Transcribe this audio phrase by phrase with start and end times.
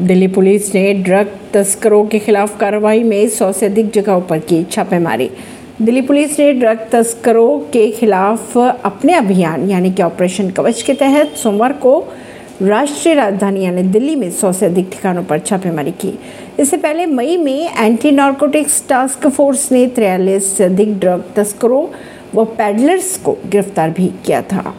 [0.00, 4.62] Delhi police ने drug तस्करों के खिलाफ कार्रवाई में सौ से अधिक जगहों पर की
[4.64, 5.28] छापेमारी।
[5.82, 11.36] दिल्ली पुलिस ने ड्रग तस्करों के खिलाफ अपने अभियान, यानी कि ऑपरेशन कवच के तहत
[11.36, 11.98] सोमवार को
[12.62, 16.18] राष्ट्रीय राजधानी यानी दिल्ली में सौ से अधिक ठिकानों पर छापेमारी की।
[16.58, 21.86] इससे पहले मई में एंटी नार्कोटिक्स टास्क फोर्स ने तिरयालीस से अधिक ड्रग तस्करों
[22.34, 24.74] व पैडलर्स को गिरफ़्तार भी किया था।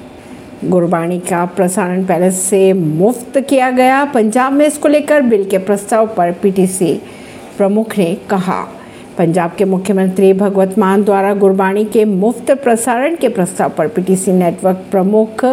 [0.64, 6.08] गुरबाणी का प्रसारण पहले से मुफ़्त किया गया। पंजाब में इसको लेकर बिल के प्रस्ताव
[6.08, 6.94] पर पीटीसी
[7.58, 8.62] प्रमुख ने कहा।
[9.18, 14.86] पंजाब के मुख्यमंत्री भगवत मान द्वारा गुरबाणी के मुफ़्त प्रसारण के प्रस्ताव पर पीटीसी नेटवर्क
[14.92, 15.46] प्रमुख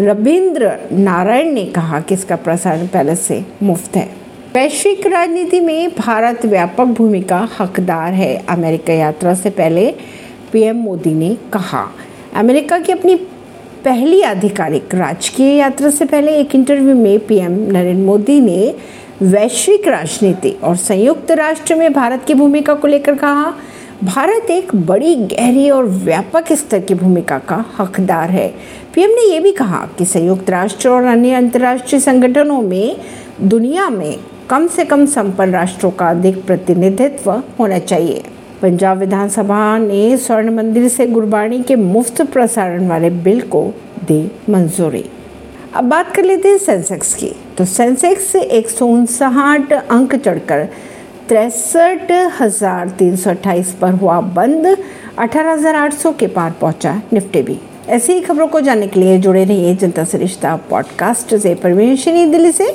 [0.00, 4.08] रविंद्र नारायण ने कहा कि इसका प्रसारण पहले से मुफ़्त है।
[4.54, 9.94] वैश्विक राजनीति में भारत व्यापक भूमिका हकदार है, अमेरिका यात्रा से पहले
[10.52, 11.86] पीएम मोदी ने कहा।
[12.36, 13.14] अमेरिका की अपनी
[13.84, 18.74] पहली आधिकारिक राजकीय यात्रा से पहले एक इंटरव्यू में पीएम नरेंद्र मोदी ने
[19.22, 23.52] वैश्विक राजनीति और संयुक्त राष्ट्र में भारत की भूमिका को लेकर कहा,
[24.04, 28.54] भारत एक बड़ी, गहरी और व्यापक स्तर की भूमिका का हकदार है।
[28.94, 32.96] पीएम ने यह भी कहा कि संयुक्त राष्ट्र और अन्य अंतर्राष्ट्रीय संगठनों में
[33.42, 34.16] दुनिया में
[34.50, 38.22] कम से कम संपन्न राष्ट्रों का अधिक प्रतिनिधित्व होना चाहिए।
[38.64, 43.62] पंजाब विधानसभा ने स्वर्ण मंदिर से गुरबाणी के मुफ़्त प्रसारण वाले बिल को
[44.04, 44.20] दी
[44.50, 45.04] मंजूरी।
[45.74, 50.64] अब बात कर लेते हैं सेंसेक्स की। तो सेंसेक्स एक सौ उनसठ अंक चढ़कर
[51.28, 54.66] तिरसठ हज़ार तीन सौ अट्ठाईस पर हुआ बंद,
[55.18, 59.00] अठारह हज़ार आठ सौ के पार पहुँचा निफ्टी भी। ऐसी ही खबरों को जानने के
[59.00, 62.72] लिए जुड़े रहिए जनता से रिश्ता पॉडकास्ट से। परमेश दिल्ली से।